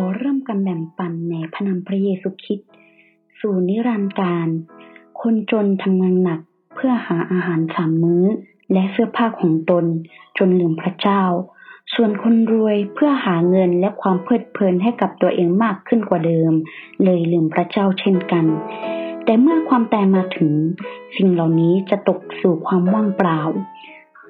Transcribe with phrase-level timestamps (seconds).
[0.00, 2.70] อเริ่มกันแบ่งปันในพระนามพระเยซูคริสต์
[3.38, 4.48] สู่นิรันดร์การ
[5.20, 6.40] คนจนทำงานหนัก
[6.74, 8.24] เพื่อหาอาหารสามมื้อ
[8.72, 9.84] และเสื้อผ้าของตน
[10.38, 11.22] จนลืมพระเจ้า
[11.94, 16.52] ส่วนคนรวยเพื่อหาเงินและความเพลิดเพลินให้กับตัวเองมากขึ้นกว่าเดิม
[17.04, 18.44] เลยลืมพระเจ้าเช่นกัน
[19.24, 20.52] แต่เมื่อความตายมาถึง
[21.16, 23.40] สิ่งเหล่านี้จะตกสู่ความว่างเปล่า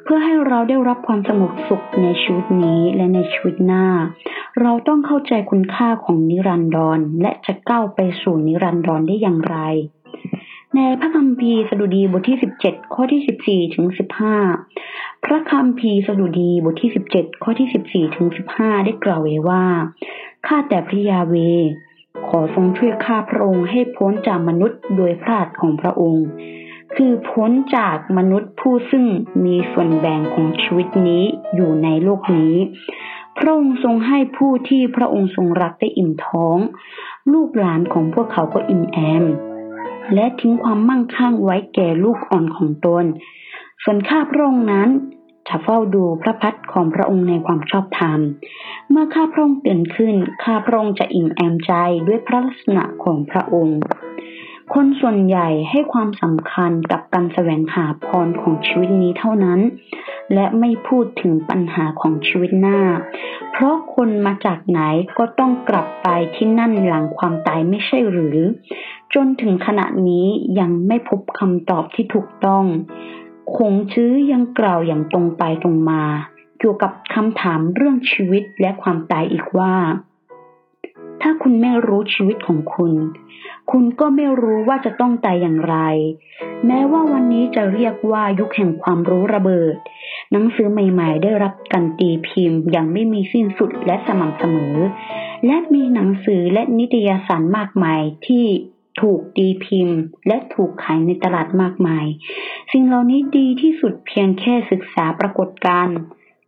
[0.02, 3.84] เพื่อให้เราได้รับความสงบสุขในชีวิตนี้และในชีวิตหน้า
[4.62, 9.56] เราต้องเข้าใจคุณค่าของนิรันดร และจะก้าวไปสู่นิรันดรได้อย่างไร
[10.74, 13.86] ในพระคัมภีร์สดุดีบทที่ 17 ข้อที่ 14 ถึง
[14.56, 18.26] 15 พระคัมภีร์สดุดีบทที่ 17 ข้อที่ 14 ถึง
[18.56, 19.64] 15 ได้กล่าวไว้ว่า
[20.46, 21.34] ข้าแต่พระยาเว
[22.28, 26.26] ขอทรงช่วยข้าพระองค์ให้พ้นจากมนุษย์โดยพระหัตถ์ของพระองค์
[26.96, 29.04] คือพ้นจากมนุษย์ผู้ซึ่ง
[29.45, 31.23] มีส่วนแบ่งของชีวิตนี้
[31.54, 32.54] อยู่ในโลกนี้
[33.38, 36.59] พระองค์ทรงให้ผู้ที่พระองค์ทรงรักได้อิ่มท้อง
[37.32, 39.24] ลูกหลานของพวกเขาก็อิ่มแอม
[40.15, 43.04] และทิ้งความมั่งคั่งไว้แก่ลูกอ่อนของตน
[43.82, 44.88] ส่วนข้าพระองค์นั้น
[45.49, 48.21] จะเฝ้าดูพระพักตร์ของพระองค์ในความชอบธรรม
[48.91, 51.73] เมื่อข้าพระองค์ตื่นขึ้น ข้าพระองค์จะอิ่มแอมใจ
[52.07, 53.79] ด้วยพระลักษณะของพระองค์
[54.74, 59.60] คนส่วนใหญ่ให้ความสำคัญกับการแสวงหาพรของชีวิตนี้เท่านั้น
[60.35, 62.80] และไม่พูดถึงปัญหาของชีวิตหน้า
[63.57, 64.81] เพราะคนมาจากไหน
[65.19, 68.38] ก็ต้องกลับไปที่นั่นหลังความตายไม่ใช่หรือ
[69.15, 70.27] จนถึงขณะนี้
[70.60, 72.65] ยังไม่พบคำตอบที่ถูกต้อง
[73.56, 76.03] คงชื้อยังกล่าวอย่างตรงไปตรงมา
[76.59, 79.75] เกี่ยวกับคำถามเรื่องชีวิตและความตายอีกว่า
[81.22, 82.93] ถ้าคุณไม่รู้ชีวิตของคุณ
[83.70, 85.76] คุณก็ไม่รู้ว่าจะต้องตายอย่างไร
[86.66, 89.76] แม้ว่าวันนี้จะเรียกว่ายุคแห่งความรู้ระเบิด
[90.32, 94.76] หนังสือใหม่ๆ ได้รับการตีพิมพ์อย่างไม่มีสิ้นสุดและสม่ำเสมอ
[95.47, 98.44] และมีหนังสือและนิตยสารมากมายที่
[99.00, 102.06] ถูกตีพิมพ์ และถูกขายในตลาดมากมาย
[102.72, 105.98] สิ่งเหล่านี้ดีที่สุดเพียงแค่ศึกษาปรากฏการณ์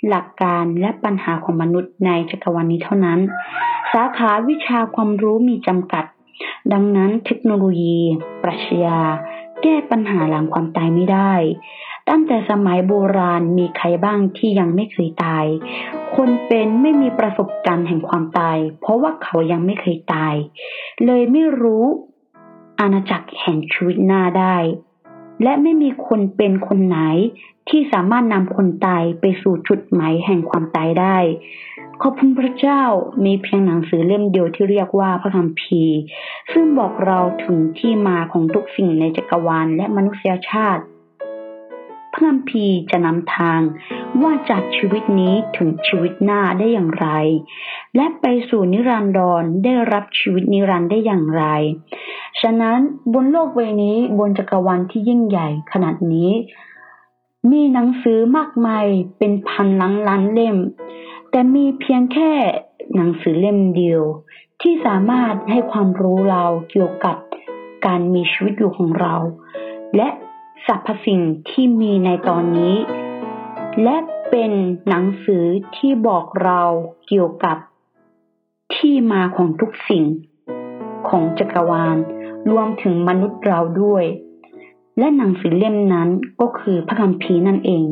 [0.09, 3.21] หลักการและปัญหาของมนุษย์ในจักรวาลนี้เท่านั้น
[3.93, 6.05] สาขาวิชาความรู้มีจำกัด
[6.73, 7.99] ดังนั้นเทคโนโลยี
[8.43, 9.01] ปรัชญา
[9.63, 11.33] แก้ปัญหาหลังความตายไม่ได้
[12.09, 15.45] ตั้งแต่สมัยโบราณมีใครบ้างที่ยังไม่เคยตาย
[16.17, 20.35] คนเป็นไม่มีประสบการณ์แห่งความตาย เพราะว่าเขายังไม่เคยตาย
[21.05, 21.85] เลยไม่รู้
[22.81, 24.57] อาณาจักรแห่งชีวิตหน้าได้
[25.43, 26.99] และไม่มีคนเป็นคนไหน
[27.69, 31.17] ที่สามารถนำคนตายไปสู่จุดหมายแห่งความตายได้
[32.03, 32.83] ขอบคุณพระเจ้า
[33.25, 35.99] มีเพียงหนังสือเล่มเดียวที่เรียกว่าพระคัมภีร์
[36.53, 40.83] ซึ่งบอกเราถึงที่มาของทุกสิ่งในจักรวาลและมนุษยชาติ
[42.13, 43.61] พระคัมภีร์จะนำทาง
[44.23, 47.09] ว่าจากชีวิตนี้ถึงชีวิตหน้าได้อย่างไร
[47.97, 51.45] และไปสู่นิรันดรได้รับชีวิตนิรันดร์ได้อย่างไร
[52.41, 52.79] ฉะนั้น
[53.13, 56.31] บนโลกใบนี้บนจักรวาลที่ยิ่งใหญ่ขนาดนี้
[57.51, 58.87] มีหนังสือมากมาย
[59.19, 60.57] เป็นพันล้านล้านเล่ม
[61.31, 62.31] แต่มีเพียงแค่
[62.97, 64.03] หนังสือเล่มเดียว
[64.61, 67.17] ที่สามารถให้ความรู้เราเกี่ยวกับ
[67.87, 69.15] การมีชีวิตอยู่ของเรา
[69.97, 70.09] และ
[70.67, 71.21] สรรพสิ่ง
[71.51, 72.77] ที่มีในตอนนี้
[73.83, 73.97] และ
[74.31, 74.53] เป็น
[74.89, 75.45] หนังสือ
[75.77, 76.63] ที่บอกเรา
[77.09, 77.57] เกี่ยวกับ
[78.75, 80.05] ที่มาของทุกสิ่ง
[81.09, 81.97] ของจักรวาล
[82.51, 84.05] รวมถึงมนุษย์เราด้วย
[84.99, 86.09] และหนังสือเล่มนั้น
[86.41, 87.85] ก็คือพระคัมภีร์นั่นเอง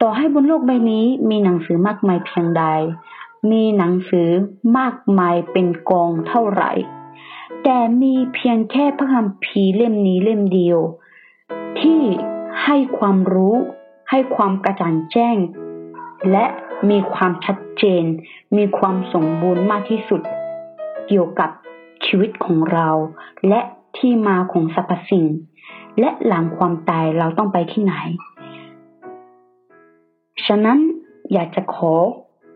[0.00, 2.64] ต่อให้บนโลกใบนี้มีหนังสือมากมายเพียงใด
[3.50, 4.28] มีหนังสือ
[4.78, 6.72] มากมายเป็นกองเท่าไหร่
[7.64, 10.78] แต่มีเพียงแค่พระคัมภีร์เล่มนี้เล่มเดียว
[11.80, 12.00] ที่
[12.64, 13.54] ให้ความรู้
[14.10, 15.36] ให้ความกระจ่างแจ้ง
[16.30, 16.44] และ
[16.90, 18.04] มีความชัดเจน
[18.56, 20.22] มีความสมบูรณ์มากที่สุด
[21.06, 21.50] เกี่ยวกับ
[22.10, 22.88] ชีวิตของเรา
[23.48, 23.60] และ
[23.96, 25.26] ที่มาของสรรพสิ่ง
[26.00, 27.94] และหลังความตายเราต้องไปที่ไหน
[30.46, 30.78] ฉะนั้น
[31.32, 31.92] อยากจะขอ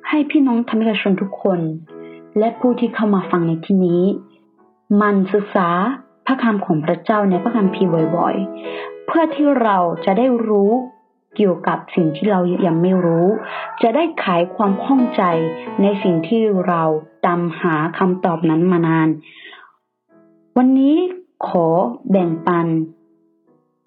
[0.08, 1.60] ให้พี่น้องธรรมิกชนทุกคน
[2.38, 4.02] และผู้ที่เข้ามาฟังในที่นี้
[5.00, 5.68] มันศึกษา
[6.26, 10.72] พระคำของพระเจ้าในพระคัมภีร์บ่อยๆ เพื่อที่เราจะได้รู้
[11.36, 13.26] เกี่ยวกับสิ่งที่เรายังไม่รู้
[13.82, 15.22] จะได้ขายความข้องใจ
[15.82, 16.82] ในสิ่งที่เรา
[17.26, 19.08] ตามหาคำตอบนั้นมานาน
[20.56, 20.96] วันนี้
[21.46, 21.66] ขอ
[22.10, 22.66] แบ่งปัน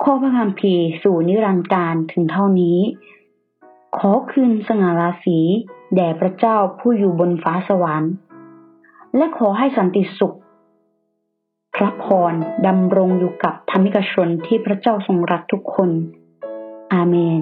[0.03, 2.79] ข้อพระคัมภีร์สู่นิรันดร์การถึงเท่านี้
[3.97, 5.39] ขอคืนสง่าราศี
[5.95, 8.13] แด่พระเจ้าผู้อยู่บนฟ้าสวรรค์
[9.15, 10.37] และขอให้สันติสุข
[11.75, 12.33] พระพร
[12.67, 15.89] ดำรงอยู่กับธรรมิกชนที่พระเจ้าทรงรักทุกคน
[16.93, 17.41] อาเมน